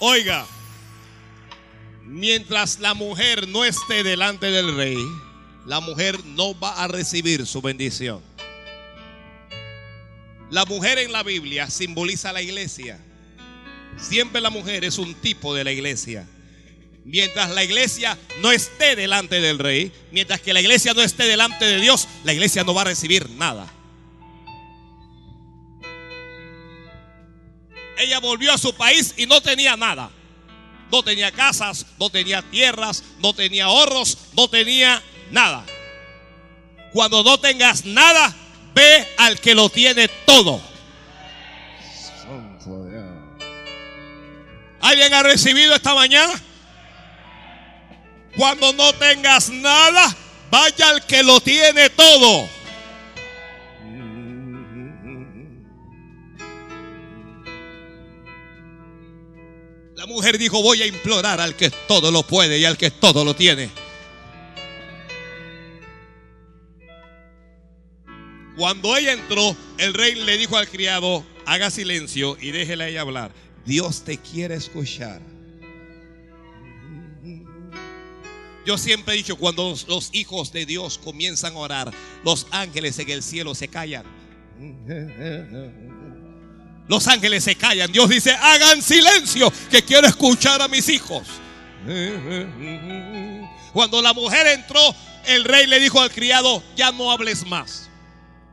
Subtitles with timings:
[0.00, 0.46] Oiga,
[2.04, 4.96] mientras la mujer no esté delante del rey,
[5.66, 8.22] la mujer no va a recibir su bendición.
[10.52, 13.00] La mujer en la Biblia simboliza la iglesia.
[13.96, 16.28] Siempre la mujer es un tipo de la iglesia.
[17.04, 21.64] Mientras la iglesia no esté delante del rey, mientras que la iglesia no esté delante
[21.64, 23.68] de Dios, la iglesia no va a recibir nada.
[27.98, 30.10] Ella volvió a su país y no tenía nada.
[30.90, 35.64] No tenía casas, no tenía tierras, no tenía ahorros, no tenía nada.
[36.92, 38.34] Cuando no tengas nada,
[38.74, 40.60] ve al que lo tiene todo.
[44.80, 46.40] ¿Alguien ha recibido esta mañana?
[48.36, 50.16] Cuando no tengas nada,
[50.50, 52.48] vaya al que lo tiene todo.
[59.98, 63.24] La mujer dijo, voy a implorar al que todo lo puede y al que todo
[63.24, 63.68] lo tiene.
[68.56, 73.32] Cuando ella entró, el rey le dijo al criado, haga silencio y déjela ella hablar.
[73.66, 75.20] Dios te quiere escuchar.
[78.64, 81.92] Yo siempre he dicho, cuando los hijos de Dios comienzan a orar,
[82.24, 84.04] los ángeles en el cielo se callan.
[86.88, 87.92] Los ángeles se callan.
[87.92, 91.28] Dios dice, hagan silencio, que quiero escuchar a mis hijos.
[93.72, 94.80] Cuando la mujer entró,
[95.26, 97.90] el rey le dijo al criado, ya no hables más.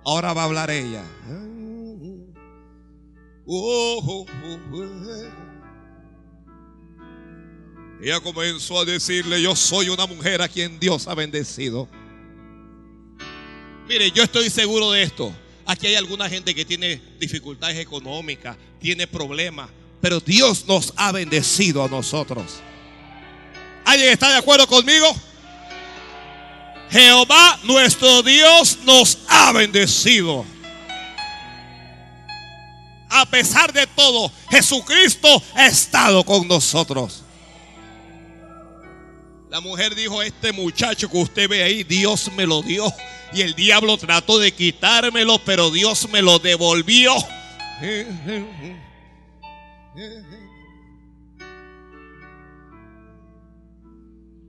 [0.03, 1.03] Ahora va a hablar ella.
[8.02, 11.88] Ella comenzó a decirle, yo soy una mujer a quien Dios ha bendecido.
[13.88, 15.33] Mire, yo estoy seguro de esto.
[15.66, 21.83] Aquí hay alguna gente que tiene dificultades económicas, tiene problemas, pero Dios nos ha bendecido
[21.83, 22.61] a nosotros.
[23.83, 25.07] ¿Alguien está de acuerdo conmigo?
[26.91, 30.45] Jehová nuestro Dios nos ha bendecido.
[33.09, 37.25] A pesar de todo, Jesucristo ha estado con nosotros.
[39.55, 42.93] La mujer dijo, este muchacho que usted ve ahí, Dios me lo dio.
[43.31, 47.13] Y el diablo trató de quitármelo, pero Dios me lo devolvió.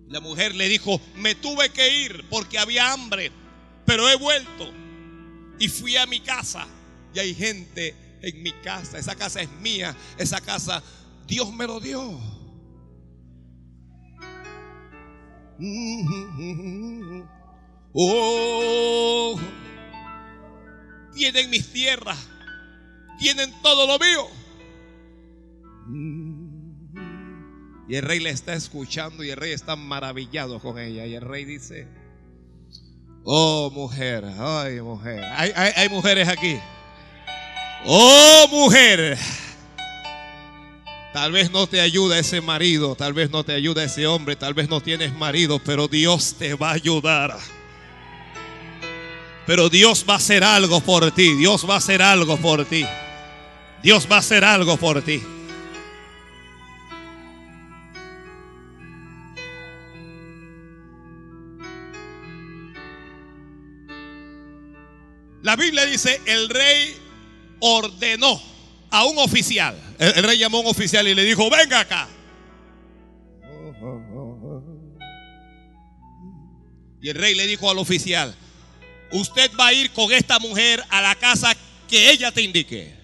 [0.08, 3.30] La mujer le dijo, me tuve que ir porque había hambre,
[3.84, 4.72] pero he vuelto.
[5.60, 6.66] Y fui a mi casa
[7.14, 8.98] y hay gente en mi casa.
[8.98, 10.82] Esa casa es mía, esa casa
[11.28, 12.35] Dios me lo dio.
[17.98, 19.40] Oh,
[21.14, 22.28] tienen mis tierras,
[23.18, 24.26] tienen todo lo mío.
[27.88, 31.06] Y el rey le está escuchando y el rey está maravillado con ella.
[31.06, 31.88] Y el rey dice,
[33.24, 36.58] oh mujer, ay mujer, hay, hay mujeres aquí.
[37.86, 39.16] Oh mujer.
[41.16, 44.52] Tal vez no te ayuda ese marido, tal vez no te ayuda ese hombre, tal
[44.52, 47.38] vez no tienes marido, pero Dios te va a ayudar.
[49.46, 52.84] Pero Dios va a hacer algo por ti, Dios va a hacer algo por ti.
[53.82, 55.22] Dios va a hacer algo por ti.
[65.40, 66.94] La Biblia dice, el rey
[67.60, 68.55] ordenó
[68.96, 69.76] a un oficial.
[69.98, 72.08] El, rey llamó a un oficial y le dijo, venga acá.
[77.00, 78.34] Y el rey le dijo al oficial,
[79.12, 81.54] usted va a ir con esta mujer a la casa
[81.88, 82.96] que ella te indique.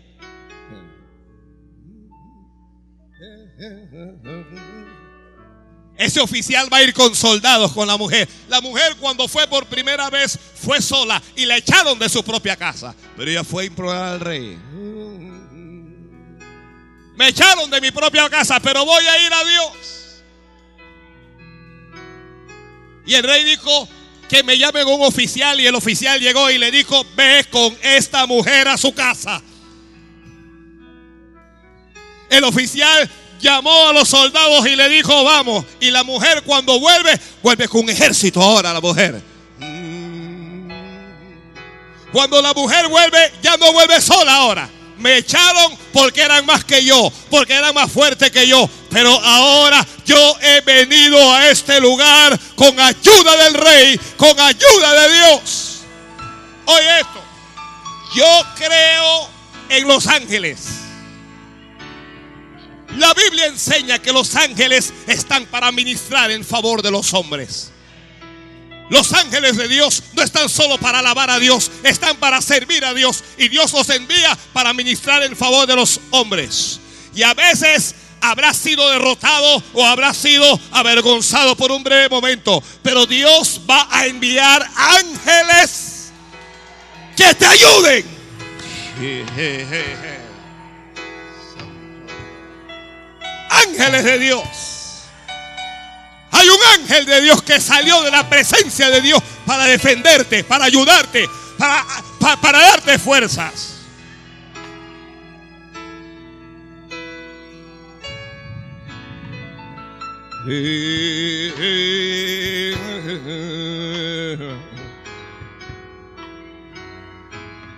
[5.97, 8.27] Ese oficial va a ir con soldados con la mujer.
[8.49, 12.57] La mujer cuando fue por primera vez fue sola y la echaron de su propia
[12.57, 12.95] casa.
[13.17, 14.59] Pero ella fue a implorar al rey.
[17.15, 20.23] Me echaron de mi propia casa, pero voy a ir a Dios.
[23.05, 23.89] Y el rey dijo
[24.29, 28.27] que me llamen un oficial y el oficial llegó y le dijo, ve con esta
[28.27, 29.43] mujer a su casa.
[32.31, 33.11] El oficial
[33.41, 35.67] llamó a los soldados y le dijo, vamos.
[35.81, 39.21] Y la mujer cuando vuelve, vuelve con un ejército ahora la mujer.
[42.11, 46.85] Cuando la mujer vuelve, ya no vuelve sola ahora me echaron porque eran más que
[46.85, 48.69] yo, porque eran más fuertes que yo.
[48.91, 55.15] Pero ahora yo he venido a este lugar con ayuda del rey, con ayuda de
[55.15, 55.81] Dios.
[56.67, 57.23] Oye esto,
[58.15, 59.29] yo creo
[59.69, 60.69] en los ángeles.
[62.97, 67.72] La Biblia enseña que los ángeles están para ministrar en favor de los hombres.
[68.93, 72.93] Los ángeles de Dios no están solo para alabar a Dios, están para servir a
[72.93, 73.25] Dios.
[73.39, 76.79] Y Dios los envía para ministrar en favor de los hombres.
[77.15, 82.63] Y a veces habrá sido derrotado o habrá sido avergonzado por un breve momento.
[82.83, 86.13] Pero Dios va a enviar ángeles
[87.17, 88.05] que te ayuden.
[93.49, 94.72] Ángeles de Dios.
[96.43, 100.65] Hay un ángel de Dios que salió de la presencia de Dios para defenderte, para
[100.65, 101.87] ayudarte, para,
[102.41, 103.77] para, darte fuerzas.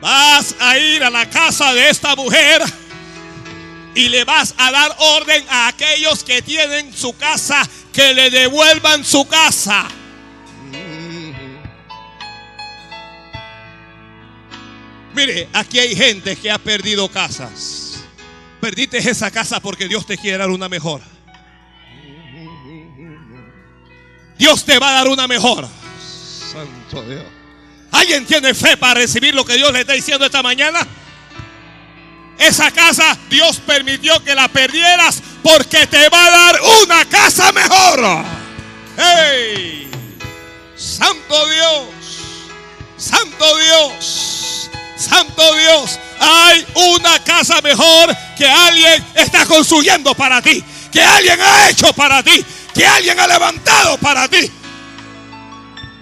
[0.01, 2.63] Vas a ir a la casa de esta mujer
[3.95, 7.63] y le vas a dar orden a aquellos que tienen su casa
[7.95, 9.87] que le devuelvan su casa.
[15.15, 18.05] Mire, aquí hay gente que ha perdido casas.
[18.61, 21.01] Perdiste esa casa porque Dios te quiere dar una mejor.
[24.37, 25.69] Dios te va a dar una mejor.
[26.53, 27.23] Santo Dios.
[27.93, 30.85] ¿Alguien tiene fe para recibir lo que Dios le está diciendo esta mañana?
[32.39, 38.25] Esa casa Dios permitió que la perdieras porque te va a dar una casa mejor.
[38.97, 39.91] ¡Hey!
[40.75, 41.85] Santo Dios,
[42.97, 45.99] Santo Dios, Santo Dios.
[46.19, 52.23] Hay una casa mejor que alguien está construyendo para ti, que alguien ha hecho para
[52.23, 52.43] ti,
[52.73, 54.51] que alguien ha levantado para ti.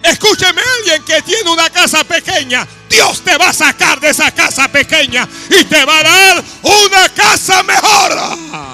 [0.04, 4.68] Escúcheme, alguien que tiene una casa pequeña, Dios te va a sacar de esa casa
[4.68, 8.71] pequeña y te va a dar una casa mejor.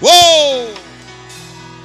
[0.00, 0.68] ¡Wow!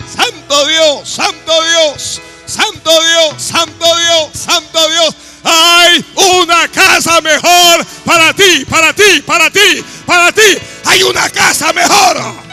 [0.07, 5.15] Santo Dios, Santo Dios, Santo Dios, Santo Dios, Santo Dios.
[5.43, 10.57] Hay una casa mejor para ti, para ti, para ti, para ti.
[10.85, 12.43] Hay una casa mejor.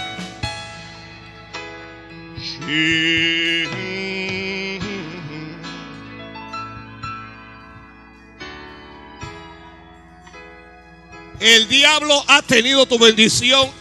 [11.40, 13.79] El diablo ha tenido tu bendición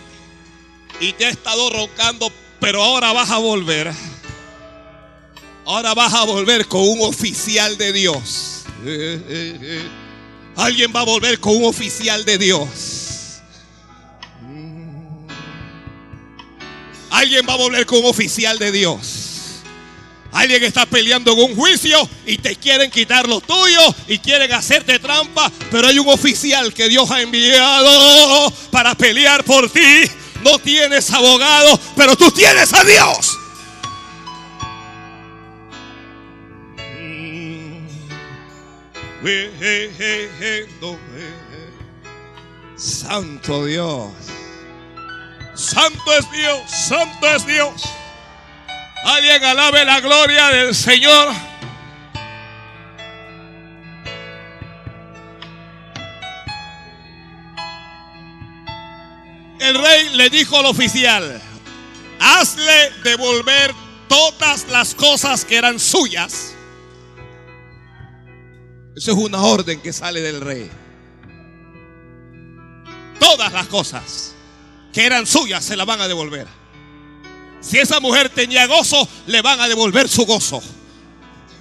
[1.00, 3.92] y te ha estado roncando, pero ahora vas a volver.
[5.66, 8.64] Ahora vas a volver con un oficial de Dios.
[10.56, 13.42] Alguien va a volver con un oficial de Dios.
[17.12, 19.30] Alguien va a volver con un oficial de Dios.
[20.32, 25.00] Alguien está peleando en un juicio y te quieren quitar lo tuyo y quieren hacerte
[25.00, 29.80] trampa, pero hay un oficial que Dios ha enviado para pelear por ti.
[30.44, 33.38] No tienes abogado, pero tú tienes a Dios.
[42.78, 44.12] Santo Dios.
[45.56, 47.84] Santo es Dios, santo es Dios.
[49.04, 51.49] Alguien alabe la gloria del Señor.
[59.60, 61.42] El rey le dijo al oficial,
[62.20, 63.74] hazle devolver
[64.08, 66.54] todas las cosas que eran suyas.
[68.96, 70.70] Eso es una orden que sale del rey.
[73.20, 74.34] Todas las cosas
[74.94, 76.48] que eran suyas se las van a devolver.
[77.62, 80.62] Si esa mujer tenía gozo, le van a devolver su gozo.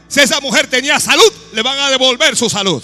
[0.06, 2.82] Si esa mujer tenía salud, le van a devolver su salud.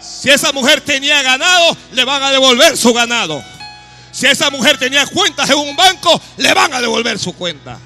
[0.00, 3.44] Si esa mujer tenía ganado, le van a devolver su ganado.
[4.16, 7.78] Si esa mujer tenía cuentas en un banco, le van a devolver su cuenta.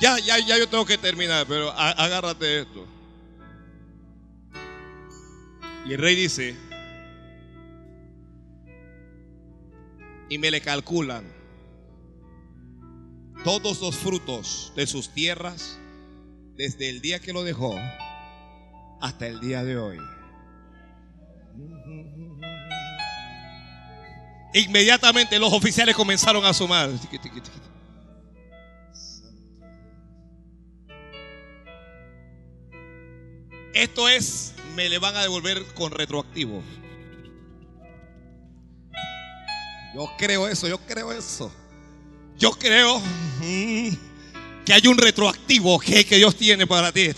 [0.00, 2.86] Ya, ya, ya yo tengo que terminar, pero agárrate esto.
[5.84, 6.56] Y el rey dice,
[10.28, 11.24] y me le calculan
[13.42, 15.80] todos los frutos de sus tierras
[16.62, 17.74] desde el día que lo dejó
[19.00, 19.98] hasta el día de hoy.
[24.54, 26.88] Inmediatamente los oficiales comenzaron a sumar.
[33.74, 36.62] Esto es me le van a devolver con retroactivo.
[39.96, 41.52] Yo creo eso, yo creo eso.
[42.38, 43.02] Yo creo
[44.64, 47.10] que hay un retroactivo que, Dios tiene para ti.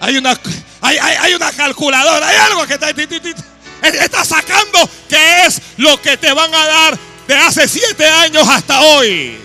[0.00, 0.38] Hay una,
[0.80, 6.16] hay, hay- hay una calculadora, hay algo que está, está sacando que es lo que
[6.16, 6.98] te van a dar
[7.28, 9.38] de hace siete años hasta hoy.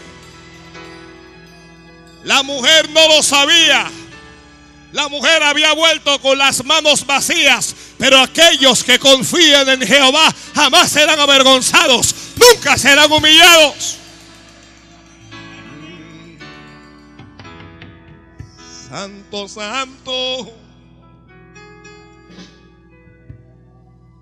[2.23, 3.89] La mujer no lo sabía.
[4.93, 10.89] La mujer había vuelto con las manos vacías, pero aquellos que confían en Jehová jamás
[10.91, 13.97] serán avergonzados, nunca serán humillados.
[18.89, 20.53] Santo, santo.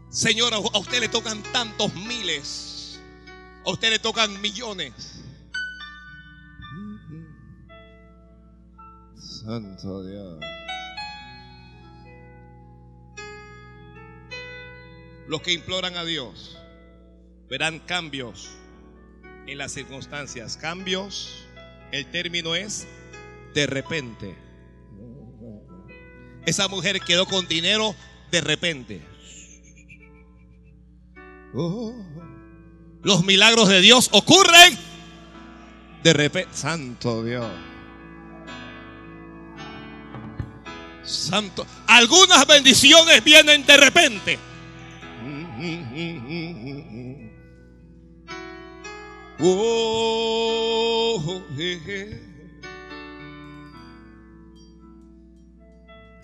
[0.09, 2.99] Señor, a a usted le tocan tantos miles,
[3.63, 5.23] a usted le tocan millones.
[9.19, 10.39] Santo Dios.
[15.27, 16.57] Los que imploran a Dios
[17.47, 18.49] verán cambios
[19.45, 20.57] en las circunstancias.
[20.57, 21.45] Cambios,
[21.91, 22.87] el término es
[23.53, 24.44] de repente.
[26.45, 27.95] Esa mujer quedó con dinero
[28.31, 29.01] de repente.
[31.53, 31.93] Oh.
[33.03, 34.77] Los milagros de Dios ocurren
[36.03, 36.49] de repente.
[36.53, 37.51] Santo Dios.
[41.03, 41.65] Santo.
[41.87, 44.39] Algunas bendiciones vienen de repente.
[49.39, 51.41] Oh,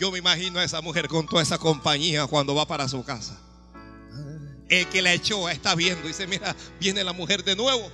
[0.01, 3.39] Yo me imagino a esa mujer con toda esa compañía cuando va para su casa.
[4.67, 7.87] El que la echó está viendo dice, mira, viene la mujer de nuevo.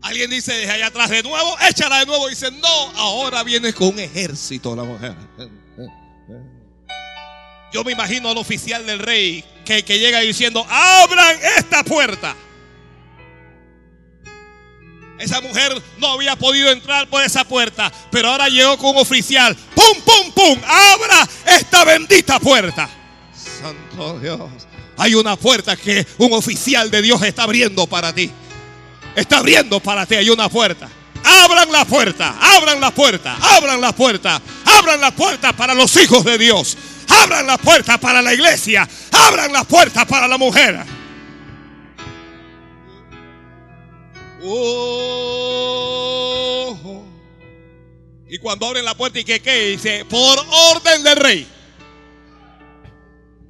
[0.00, 2.28] Alguien dice desde allá atrás de nuevo, échala de nuevo.
[2.28, 5.16] Dice, no, ahora viene con un ejército la mujer.
[7.72, 12.36] Yo me imagino al oficial del rey que, que llega diciendo, abran esta puerta.
[15.22, 19.56] Esa mujer no había podido entrar por esa puerta, pero ahora llegó con un oficial.
[19.72, 20.58] ¡Pum, pum, pum!
[20.66, 22.90] ¡Abra esta bendita puerta!
[23.32, 24.40] Santo Dios.
[24.96, 28.32] Hay una puerta que un oficial de Dios está abriendo para ti.
[29.14, 30.16] Está abriendo para ti.
[30.16, 30.88] Hay una puerta.
[31.22, 36.24] Abran la puerta, abran la puerta, abran la puerta, abran la puerta para los hijos
[36.24, 36.76] de Dios.
[37.08, 38.88] Abran la puerta para la iglesia.
[39.12, 40.84] Abran la puerta para la mujer.
[48.28, 50.38] Y cuando abren la puerta y que qué dice, por
[50.74, 51.46] orden del rey,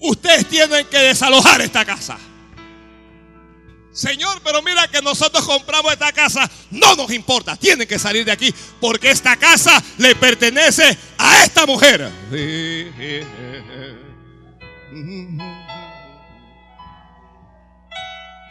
[0.00, 2.18] ustedes tienen que desalojar esta casa.
[3.92, 8.32] Señor, pero mira que nosotros compramos esta casa, no nos importa, tienen que salir de
[8.32, 12.10] aquí porque esta casa le pertenece a esta mujer.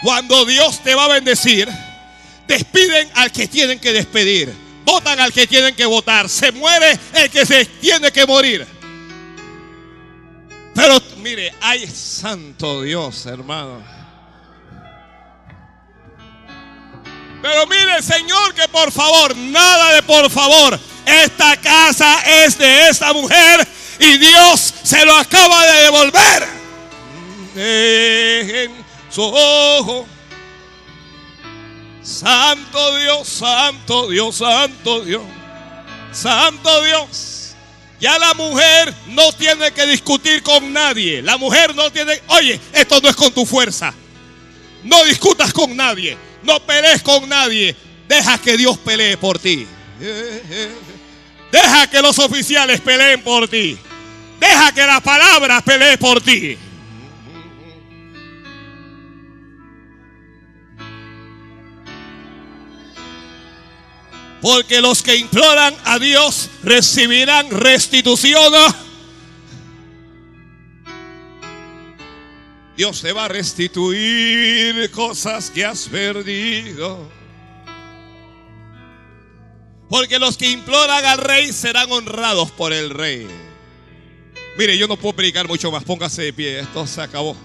[0.03, 1.67] Cuando Dios te va a bendecir,
[2.51, 4.53] despiden al que tienen que despedir,
[4.84, 8.67] votan al que tienen que votar, se muere el que se tiene que morir.
[10.75, 13.81] Pero mire, hay santo Dios, hermano.
[17.41, 20.79] Pero mire, Señor, que por favor, nada de por favor.
[21.05, 23.67] Esta casa es de esta mujer
[24.00, 26.48] y Dios se lo acaba de devolver.
[27.55, 30.11] En su ojo.
[32.03, 35.22] Santo Dios, santo Dios, santo Dios.
[36.12, 37.55] Santo Dios.
[38.00, 41.22] Ya la mujer no tiene que discutir con nadie.
[41.22, 43.93] La mujer no tiene, oye, esto no es con tu fuerza.
[44.84, 46.17] No discutas con nadie.
[46.41, 47.75] No pelees con nadie.
[48.08, 49.67] Deja que Dios pelee por ti.
[51.51, 53.77] Deja que los oficiales peleen por ti.
[54.39, 56.58] Deja que la palabra pelee por ti.
[64.41, 68.53] Porque los que imploran a Dios recibirán restitución.
[72.75, 77.12] Dios te va a restituir cosas que has perdido.
[79.88, 83.27] Porque los que imploran al rey serán honrados por el rey.
[84.57, 85.83] Mire, yo no puedo predicar mucho más.
[85.83, 86.60] Póngase de pie.
[86.62, 87.36] Esto se acabó.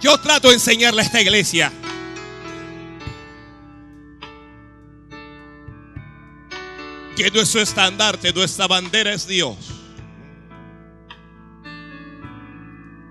[0.00, 1.72] Yo trato de enseñarle a esta iglesia
[7.16, 9.56] que nuestro estandarte, nuestra bandera es Dios.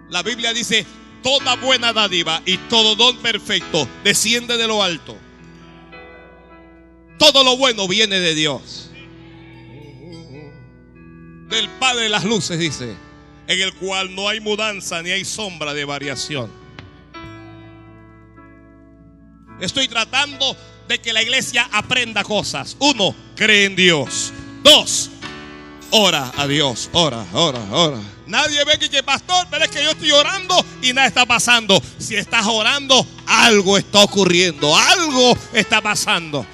[0.10, 0.86] La Biblia dice,
[1.22, 5.18] toda buena dádiva y todo don perfecto desciende de lo alto.
[7.20, 8.92] Todo lo bueno viene de Dios.
[11.50, 12.96] Del Padre de las luces, dice,
[13.48, 16.67] en el cual no hay mudanza ni hay sombra de variación.
[19.60, 20.56] Estoy tratando
[20.88, 22.76] de que la iglesia aprenda cosas.
[22.80, 24.32] Uno, cree en Dios.
[24.64, 25.10] Dos,
[25.92, 26.90] ora a Dios.
[26.94, 28.00] Ora, ora, ora.
[28.28, 31.82] Nadie ve que, que pastor, pero es que yo estoy orando y nada está pasando.
[31.98, 36.46] Si estás orando, algo está ocurriendo, algo está pasando.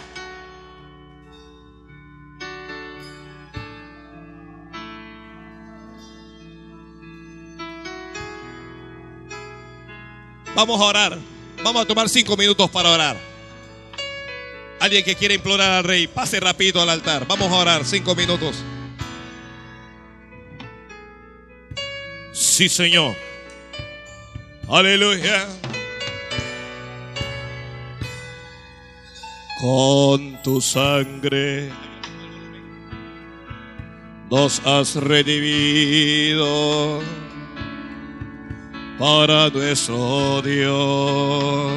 [10.56, 11.33] Vamos a orar.
[11.64, 13.18] Vamos a tomar cinco minutos para orar.
[14.80, 17.26] Alguien que quiere implorar al rey, pase rápido al altar.
[17.26, 18.58] Vamos a orar cinco minutos.
[22.34, 23.16] Sí, Señor.
[24.68, 25.48] Aleluya.
[29.62, 31.72] Con tu sangre
[34.30, 36.44] nos has redimido
[38.98, 41.72] para nuestro Dios.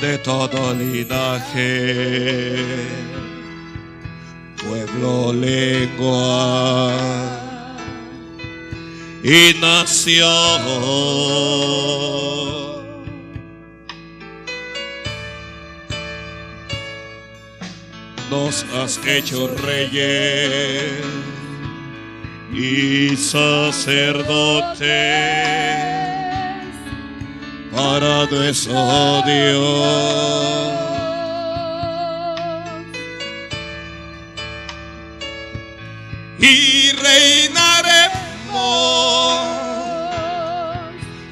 [0.00, 2.64] De todo linaje,
[4.56, 6.92] pueblo, lengua
[9.22, 10.32] y nación.
[18.32, 21.04] Nos has hecho reyes
[22.50, 24.80] y sacerdotes
[27.70, 30.78] para nuestro Dios.
[36.38, 38.16] Y reinaremos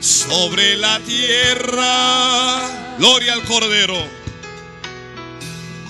[0.01, 2.61] sobre la tierra.
[2.99, 4.21] Gloria al Cordero.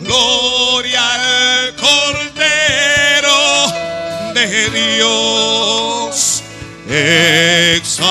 [0.01, 3.41] Gloria al Cordero
[4.35, 6.43] de Dios.
[6.89, 8.11] Exalta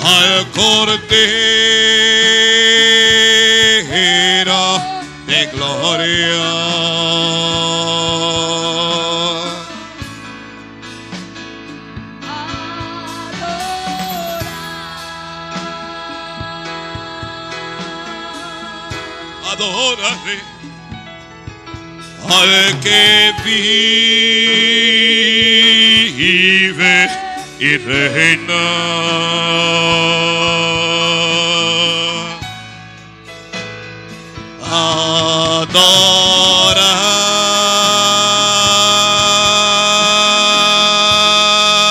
[0.00, 0.98] al Cordero
[5.26, 6.48] de gloria.
[19.88, 20.36] Adórale
[22.28, 23.32] al que
[26.12, 27.08] vive
[27.58, 28.64] y reina.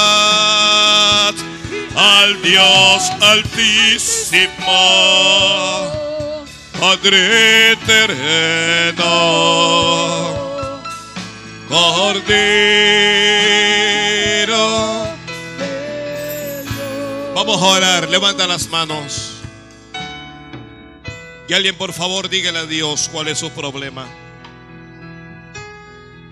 [0.08, 1.34] Adorad
[1.96, 4.78] al Dios altísimo.
[6.80, 9.08] Padre Cordero.
[17.34, 19.34] Vamos a orar, levanta las manos.
[21.48, 24.06] Y alguien por favor dígale a Dios cuál es su problema.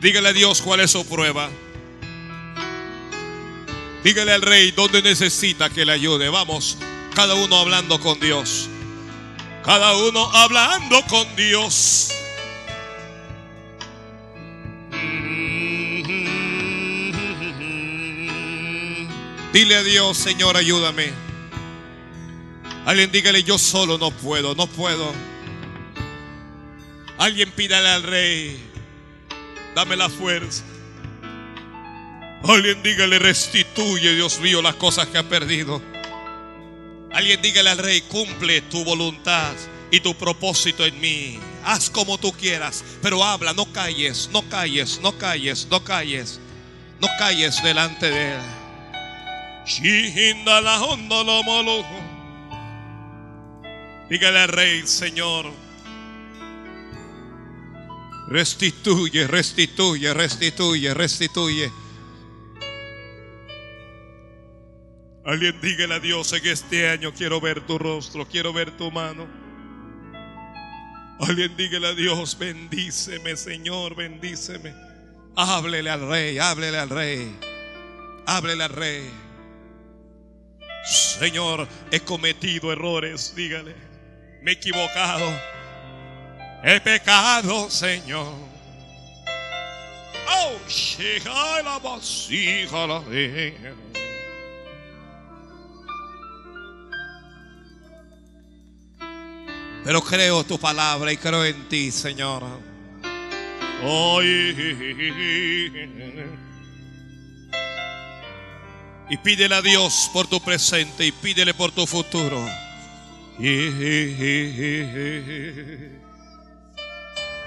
[0.01, 1.49] Dígale a Dios cuál es su prueba.
[4.03, 6.29] Dígale al rey dónde necesita que le ayude.
[6.29, 6.77] Vamos,
[7.15, 8.69] cada uno hablando con Dios.
[9.65, 12.11] Cada uno hablando con Dios.
[19.51, 21.11] Dile a Dios, Señor, ayúdame.
[22.85, 25.11] Alguien dígale, yo solo no puedo, no puedo.
[27.17, 28.59] Alguien pídale al rey,
[29.73, 30.63] dame la fuerza.
[32.43, 35.81] Alguien dígale, restituye, Dios mío, las cosas que ha perdido.
[37.15, 39.53] Alguien dígale al rey, cumple tu voluntad
[39.89, 41.39] y tu propósito en mí.
[41.63, 46.41] Haz como tú quieras, pero habla, no calles, no calles, no calles, no calles,
[46.99, 48.41] no calles delante de él.
[54.09, 55.53] Dígale al rey, Señor,
[58.27, 61.84] restituye, restituye, restituye, restituye.
[65.25, 69.27] Alguien dígale a Dios en este año, quiero ver tu rostro, quiero ver tu mano.
[71.19, 74.71] Alguien dígale a Dios, bendíceme, Señor, bendíceme.
[75.35, 77.35] Háblele al rey, háblele al rey,
[78.27, 79.09] háblele al rey.
[80.85, 83.75] Señor, he cometido errores, dígale.
[84.43, 85.25] Me he equivocado.
[86.63, 88.31] He pecado, Señor.
[90.27, 90.57] Oh,
[91.63, 93.01] la vasija la
[99.85, 102.41] Pero creo tu palabra y creo en ti, Señor.
[109.07, 112.43] Y pídele a Dios por tu presente y pídele por tu futuro.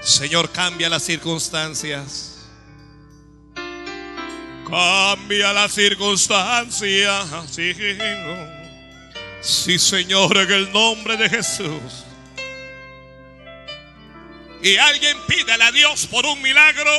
[0.01, 2.47] Señor, cambia las circunstancias.
[4.69, 7.27] Cambia las circunstancias.
[7.51, 7.73] Sí,
[9.41, 12.05] sí, Señor, en el nombre de Jesús.
[14.61, 16.91] Y alguien pídale a Dios por un milagro.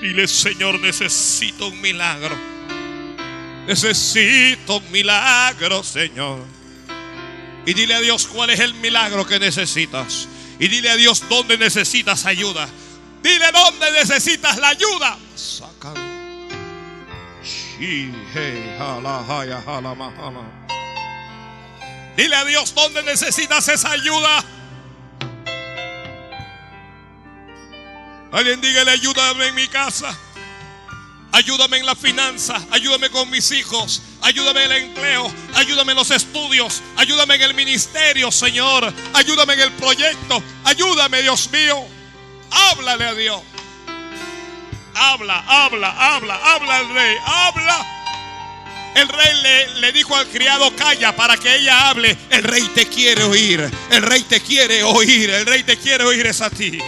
[0.00, 2.36] Dile, Señor, necesito un milagro.
[3.66, 6.44] Necesito un milagro, Señor.
[7.66, 10.28] Y dile a Dios cuál es el milagro que necesitas.
[10.60, 12.68] Y dile a Dios dónde necesitas ayuda.
[13.22, 15.18] Dile dónde necesitas la ayuda.
[22.16, 24.44] Dile a Dios dónde necesitas esa ayuda.
[28.36, 30.14] Alguien dígale, ayúdame en mi casa.
[31.32, 36.10] Ayúdame en la finanza, ayúdame con mis hijos, ayúdame en el empleo, ayúdame en los
[36.10, 41.82] estudios, ayúdame en el ministerio, Señor, ayúdame en el proyecto, ayúdame, Dios mío.
[42.50, 43.40] Háblale a Dios.
[44.94, 47.86] Habla, habla, habla, habla al rey, habla.
[48.96, 52.16] El rey le, le, dijo al criado, calla para que ella hable.
[52.28, 56.26] El rey te quiere oír, el rey te quiere oír, el rey te quiere oír
[56.26, 56.78] es a ti.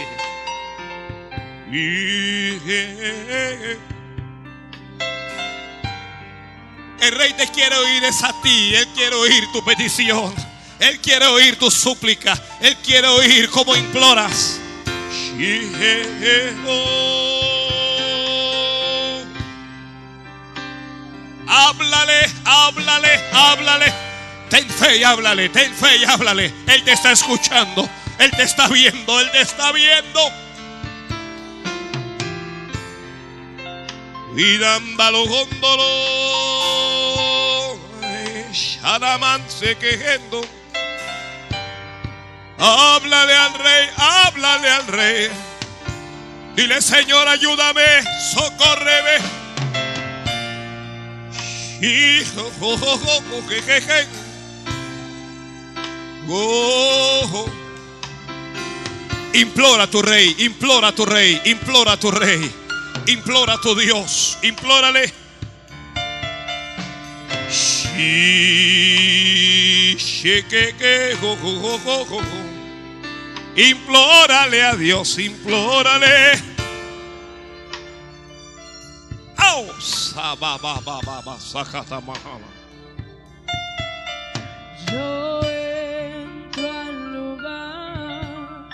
[7.01, 8.73] El rey te quiere oír es a ti.
[8.73, 10.33] Él quiere oír tu petición.
[10.79, 12.41] Él quiere oír tu súplica.
[12.61, 14.59] Él quiere oír cómo imploras.
[21.47, 23.93] Háblale, háblale, háblale.
[24.49, 26.51] Ten fe y háblale, ten fe y háblale.
[26.67, 27.87] Él te está escuchando.
[28.17, 30.48] Él te está viendo, Él te está viendo.
[34.39, 35.75] Vidambalo gondolo,
[39.49, 40.41] se quejendo.
[42.57, 45.29] Háblale al rey, háblale al rey.
[46.55, 47.83] Dile, Señor, ayúdame,
[48.33, 49.17] socórreme.
[51.81, 52.49] Hijo,
[53.49, 54.07] jejeje.
[56.29, 57.45] Oh,
[59.33, 62.58] implora a tu rey, implora a tu rey, implora a tu rey.
[63.09, 65.11] Implora a tu Dios, implórale.
[73.55, 76.39] Implórale a Dios, implórale.
[84.91, 88.69] Yo entro al lugar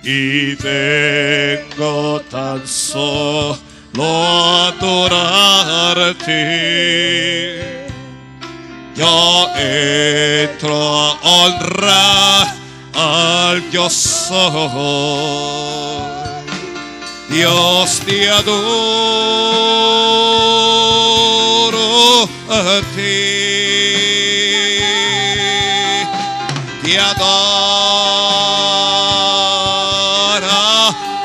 [0.05, 3.57] Y vengo tan solo
[3.99, 6.29] a adorarte.
[8.95, 12.47] Yo entro a honrar
[12.95, 14.53] al yo soy.
[17.33, 18.53] Dios te adoro
[22.51, 23.23] a ti.
[26.83, 27.73] Te adora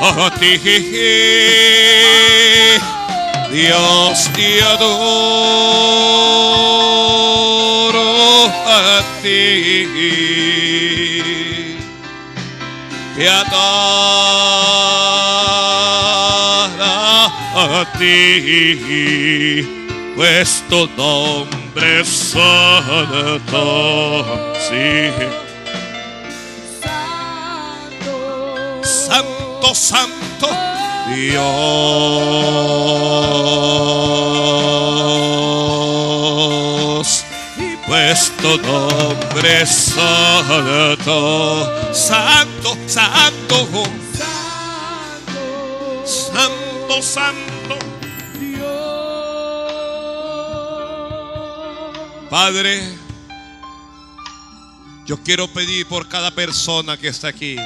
[0.00, 0.56] a ti.
[3.52, 5.28] Dios te adoro
[8.66, 9.86] a ti.
[13.14, 13.28] Te
[17.58, 19.66] a ti,
[20.14, 23.54] pues tu nombre es santo.
[24.68, 25.10] Sí.
[28.82, 30.48] Santo, Santo, santo
[31.14, 31.48] Dios.
[37.86, 41.06] Pues tu nombre es santo,
[41.92, 43.84] santo, santo,
[46.04, 47.78] Santo, santo, santo.
[52.30, 52.82] Padre,
[55.06, 57.56] yo quiero pedir por cada persona que está aquí.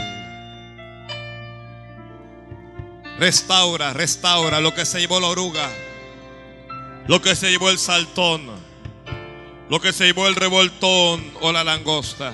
[3.18, 5.68] Restaura, restaura lo que se llevó la oruga,
[7.06, 8.50] lo que se llevó el saltón,
[9.68, 12.32] lo que se llevó el revoltón o la langosta.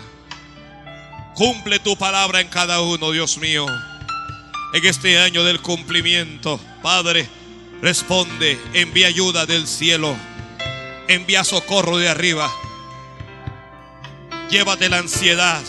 [1.35, 3.67] Cumple tu palabra en cada uno, Dios mío.
[4.75, 7.29] En este año del cumplimiento, Padre,
[7.83, 10.17] responde, envía ayuda del cielo,
[11.09, 12.51] envía socorro de arriba.
[14.51, 15.63] Llévate la ansiedad,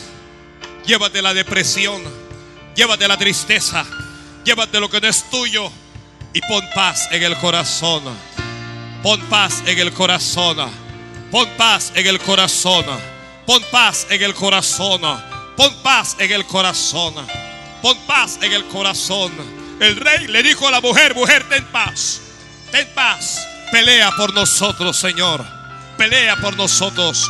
[0.86, 2.02] llévate la depresión,
[2.76, 3.86] llévate la tristeza,
[4.46, 5.72] llévate lo que no es tuyo
[6.34, 8.04] y pon paz en el corazón.
[9.02, 10.58] Pon paz en el corazón.
[11.32, 12.86] Pon paz en el corazón.
[13.46, 15.02] Pon paz en el corazón.
[15.56, 17.14] Pon paz en el corazón.
[17.82, 19.59] Pon paz en el corazón.
[19.80, 22.22] El rey le dijo a la mujer, mujer, ten paz.
[22.72, 23.48] Ten paz.
[23.72, 25.46] Pelea por nosotros, Señor.
[25.98, 27.30] Pelea por nosotros.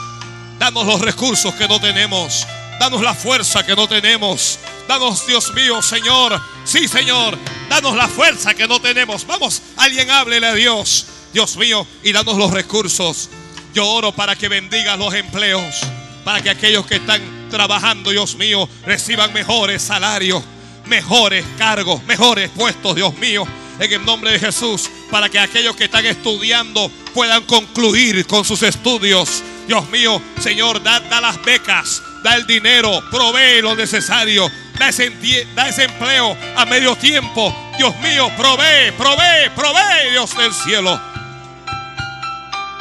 [0.58, 2.48] Danos los recursos que no tenemos.
[2.80, 4.58] Danos la fuerza que no tenemos.
[4.88, 6.42] Danos, Dios mío, Señor.
[6.64, 7.38] Sí, Señor.
[7.70, 9.28] Danos la fuerza que no tenemos.
[9.28, 11.06] Vamos, alguien háblele a Dios.
[11.34, 13.30] Dios mío, y danos los recursos.
[13.74, 15.76] Yo oro para que bendigas los empleos.
[16.24, 20.44] Para que aquellos que están trabajando, Dios mío, reciban mejores salarios,
[20.90, 23.48] mejores cargos, mejores puestos, Dios mío.
[23.80, 28.62] En el nombre de Jesús, para que aquellos que están estudiando puedan concluir con sus
[28.64, 29.42] estudios.
[29.68, 35.12] Dios mío, Señor, da, da las becas, da el dinero, provee lo necesario, da ese,
[35.56, 37.56] da ese empleo a medio tiempo.
[37.78, 41.00] Dios mío, provee, provee, provee, Dios del cielo.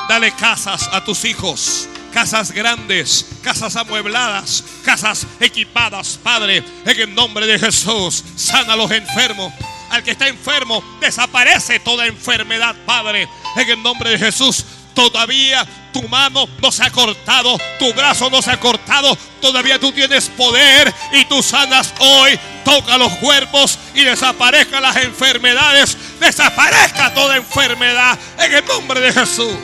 [0.09, 7.47] Dale casas a tus hijos, casas grandes, casas amuebladas, casas equipadas, Padre, en el nombre
[7.47, 8.25] de Jesús.
[8.37, 9.53] Sana a los enfermos.
[9.91, 14.65] Al que está enfermo, desaparece toda enfermedad, Padre, en el nombre de Jesús.
[14.95, 19.93] Todavía tu mano no se ha cortado, tu brazo no se ha cortado, todavía tú
[19.93, 22.39] tienes poder y tú sanas hoy.
[22.65, 29.55] Toca los cuerpos y desaparezcan las enfermedades, desaparezca toda enfermedad en el nombre de Jesús.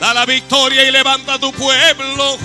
[0.00, 2.38] Da la victoria y levanta tu pueblo.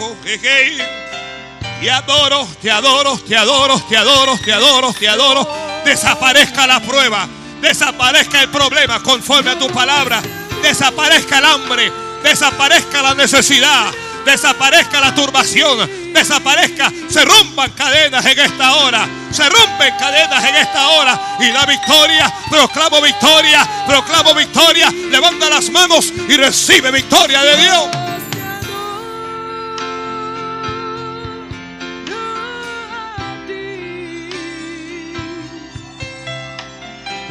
[1.81, 5.47] Te adoro, te adoro, te adoro, te adoro, te adoro, te adoro.
[5.85, 7.27] Desaparezca la prueba,
[7.61, 10.21] desaparezca el problema conforme a tu palabra.
[10.61, 11.91] Desaparezca el hambre,
[12.23, 13.91] desaparezca la necesidad,
[14.25, 20.89] desaparezca la turbación, desaparezca, se rompan cadenas en esta hora, se rompen cadenas en esta
[20.89, 21.19] hora.
[21.39, 27.89] Y la victoria, proclamo victoria, proclamo victoria, levanta las manos y recibe victoria de Dios.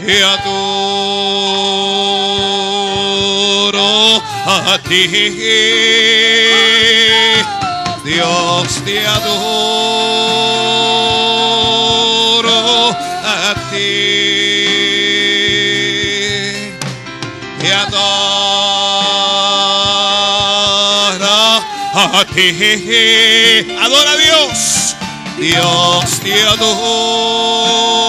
[0.05, 1.63] Te adoro
[4.45, 5.07] a ti,
[8.05, 9.31] Dios te adoro
[12.91, 13.79] a ti,
[17.61, 18.13] te adoro
[21.95, 24.97] a ti, adora a Dios,
[25.39, 28.02] Dios te adoro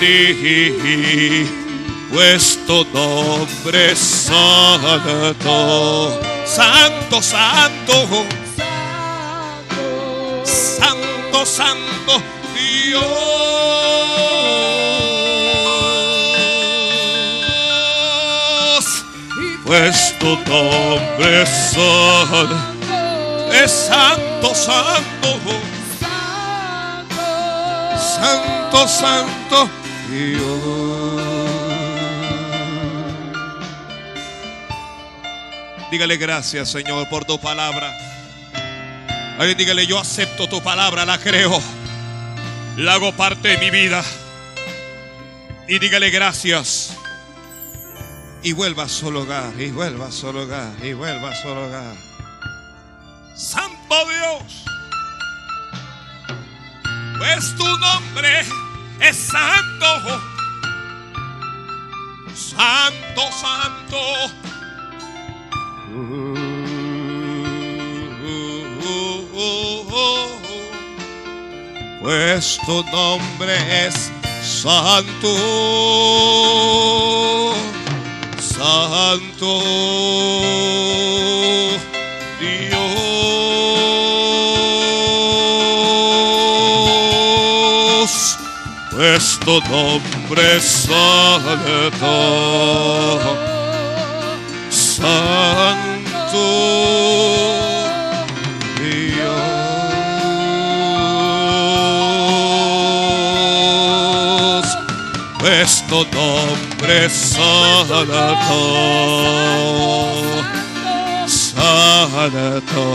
[0.00, 1.46] ti,
[2.12, 5.38] pues tu nombre es santo,
[6.46, 8.26] santo, santo,
[10.44, 12.22] santo, santo,
[12.54, 13.04] Dios.
[19.64, 22.56] Pues tu nombre es santo,
[23.52, 25.28] es santo, santo.
[28.18, 29.77] Santo, santo
[35.90, 37.92] Dígale gracias, Señor, por tu palabra.
[39.38, 41.60] Alguien dígale, yo acepto tu palabra, la creo.
[42.76, 44.02] La hago parte de mi vida.
[45.68, 46.96] Y dígale gracias.
[48.42, 51.96] Y vuelva a su hogar, y vuelva a su hogar, y vuelva a su hogar.
[53.36, 54.64] Santo Dios.
[57.18, 58.44] Pues tu nombre
[59.00, 60.20] es santo.
[62.34, 63.98] Santo, santo.
[72.00, 74.10] Pues tu nombre es
[74.42, 75.34] santo.
[78.40, 79.58] Santo.
[89.48, 91.98] Tu nombre santo,
[94.68, 96.44] santo
[105.88, 108.20] tu nombre santo,
[111.26, 112.88] santo.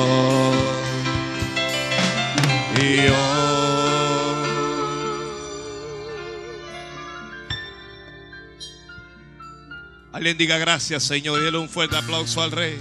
[10.13, 12.80] Alguien diga gracias, Señor, y dale un fuerte aplauso al Rey.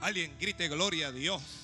[0.00, 1.61] Alguien grite gloria a Dios.